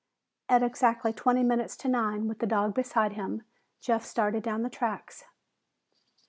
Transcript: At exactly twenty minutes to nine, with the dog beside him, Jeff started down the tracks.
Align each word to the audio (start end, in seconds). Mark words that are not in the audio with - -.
At 0.49 0.63
exactly 0.63 1.13
twenty 1.13 1.43
minutes 1.43 1.77
to 1.77 1.87
nine, 1.87 2.27
with 2.27 2.39
the 2.39 2.47
dog 2.47 2.73
beside 2.73 3.11
him, 3.13 3.43
Jeff 3.81 4.03
started 4.03 4.41
down 4.41 4.63
the 4.63 4.67
tracks. 4.71 5.25